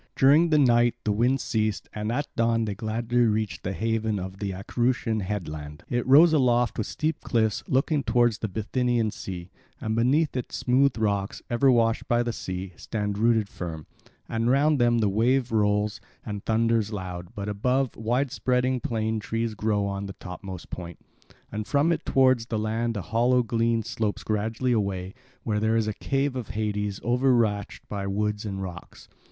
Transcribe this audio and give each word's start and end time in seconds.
During 0.15 0.49
the 0.49 0.57
night 0.57 0.95
the 1.03 1.11
wind 1.11 1.39
ceased 1.41 1.87
and 1.93 2.11
at 2.11 2.25
dawn 2.35 2.65
they 2.65 2.73
gladly 2.73 3.19
reached 3.19 3.61
the 3.61 3.71
haven 3.73 4.17
of 4.17 4.39
the 4.39 4.49
Acherusian 4.51 5.19
headland. 5.21 5.83
It 5.91 6.07
rises 6.07 6.33
aloft 6.33 6.79
with 6.79 6.87
steep 6.87 7.21
cliffs, 7.23 7.63
looking 7.67 8.01
towards 8.01 8.39
the 8.39 8.47
Bithynian 8.47 9.11
sea; 9.11 9.51
and 9.79 9.95
beneath 9.95 10.35
it 10.35 10.51
smooth 10.51 10.97
rocks, 10.97 11.43
ever 11.51 11.69
washed 11.71 12.07
by 12.07 12.23
the 12.23 12.33
sea, 12.33 12.73
stand 12.77 13.19
rooted 13.19 13.47
firm; 13.47 13.85
and 14.27 14.49
round 14.49 14.79
them 14.79 14.97
the 14.97 15.07
wave 15.07 15.51
rolls 15.51 16.01
and 16.25 16.43
thunders 16.45 16.91
loud, 16.91 17.35
but 17.35 17.47
above, 17.47 17.95
wide 17.95 18.31
spreading 18.31 18.79
plane 18.79 19.19
trees 19.19 19.53
grow 19.53 19.85
on 19.85 20.07
the 20.07 20.13
topmost 20.13 20.71
point. 20.71 20.97
And 21.51 21.67
from 21.67 21.91
it 21.91 22.07
towards 22.07 22.47
the 22.47 22.57
land 22.57 22.97
a 22.97 23.03
hollow 23.03 23.43
glen 23.43 23.83
slopes 23.83 24.23
gradually 24.23 24.71
away, 24.71 25.13
where 25.43 25.59
there 25.59 25.75
is 25.77 25.87
a 25.87 25.93
cave 25.93 26.35
of 26.35 26.47
Hades 26.47 26.99
overarched 27.03 27.87
by 27.87 28.07
wood 28.07 28.43
and 28.47 28.63
rocks. 28.63 29.07